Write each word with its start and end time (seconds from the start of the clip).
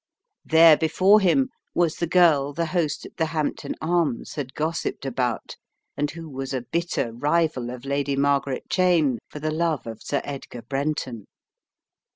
There 0.45 0.75
before 0.77 1.19
him 1.19 1.49
was 1.75 1.97
the 1.97 2.07
girl 2.07 2.53
the 2.53 2.65
host 2.65 3.05
at 3.05 3.17
the 3.17 3.27
Hampton 3.27 3.75
Arms 3.81 4.33
had 4.33 4.55
gossiped 4.55 5.05
about, 5.05 5.57
and 5.95 6.09
who 6.09 6.27
was 6.27 6.55
a 6.55 6.63
bitter 6.63 7.13
rival 7.13 7.69
of 7.69 7.85
Lady 7.85 8.15
Margaret 8.15 8.63
Cheyne 8.67 9.19
for 9.29 9.37
the 9.37 9.51
love 9.51 9.85
of 9.85 10.01
Sir 10.01 10.21
Edgar 10.23 10.63
Brenton. 10.63 11.27